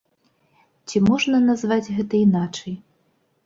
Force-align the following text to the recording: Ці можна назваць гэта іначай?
Ці 0.87 0.97
можна 1.11 1.43
назваць 1.49 1.93
гэта 2.01 2.13
іначай? 2.25 2.73